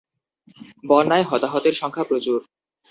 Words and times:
বন্যায় 0.83 1.23
হতাহতের 1.23 1.73
সংখ্যা 1.73 2.03
প্রচুর। 2.03 2.39